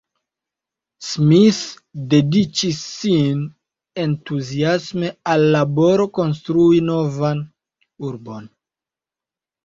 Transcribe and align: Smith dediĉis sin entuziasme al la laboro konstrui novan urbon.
Smith 1.07 1.57
dediĉis 2.13 2.79
sin 2.93 3.43
entuziasme 4.03 5.11
al 5.33 5.45
la 5.49 5.51
laboro 5.57 6.07
konstrui 6.19 6.79
novan 6.87 7.43
urbon. 8.09 8.49